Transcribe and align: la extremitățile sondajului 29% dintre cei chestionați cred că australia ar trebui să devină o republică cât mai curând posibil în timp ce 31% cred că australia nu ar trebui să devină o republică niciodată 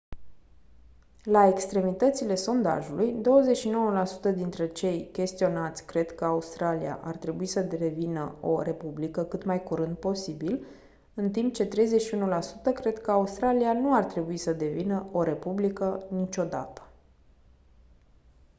la 1.23 1.47
extremitățile 1.47 2.35
sondajului 2.35 3.21
29% 4.33 4.35
dintre 4.35 4.67
cei 4.71 5.09
chestionați 5.11 5.85
cred 5.85 6.15
că 6.15 6.25
australia 6.25 6.99
ar 7.03 7.17
trebui 7.17 7.45
să 7.45 7.61
devină 7.61 8.35
o 8.41 8.61
republică 8.61 9.23
cât 9.23 9.43
mai 9.43 9.63
curând 9.63 9.97
posibil 9.97 10.65
în 11.13 11.31
timp 11.31 11.53
ce 11.53 11.67
31% 11.67 11.69
cred 12.73 12.99
că 13.01 13.11
australia 13.11 13.73
nu 13.73 13.93
ar 13.93 14.03
trebui 14.03 14.37
să 14.37 14.53
devină 14.53 15.05
o 15.11 15.23
republică 15.23 16.05
niciodată 16.09 16.87